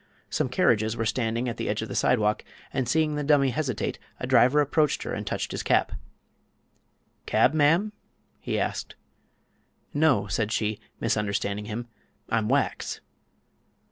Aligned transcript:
Some 0.31 0.49
carriages 0.49 0.97
were 0.97 1.05
standing 1.05 1.47
at 1.47 1.57
the 1.57 1.69
edge 1.69 1.83
of 1.83 1.87
the 1.87 1.93
sidewalk, 1.93 2.43
and 2.73 2.89
seeing 2.89 3.13
the 3.13 3.23
dummy 3.23 3.51
hesitate 3.51 3.99
a 4.19 4.25
driver 4.25 4.59
approached 4.59 5.03
her 5.03 5.13
and 5.13 5.27
touched 5.27 5.51
his 5.51 5.61
cap. 5.61 5.91
"Cab, 7.27 7.53
ma'am?" 7.53 7.93
he 8.39 8.59
asked. 8.59 8.95
"No," 9.93 10.25
said 10.25 10.51
she, 10.51 10.79
misunderstanding 10.99 11.65
him; 11.65 11.85
"I'm 12.29 12.49
wax." 12.49 13.01